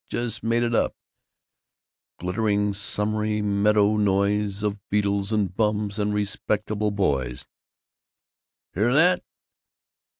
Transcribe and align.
Just 0.09 0.41
made 0.41 0.63
it 0.63 0.73
up: 0.73 0.95
Glittering 2.17 2.73
summery 2.73 3.39
meadowy 3.43 4.03
noise 4.03 4.63
Of 4.63 4.79
beetles 4.89 5.31
and 5.31 5.55
bums 5.55 5.99
and 5.99 6.11
respectable 6.11 6.89
boys. 6.89 7.45
Hear 8.73 8.95
that? 8.95 9.23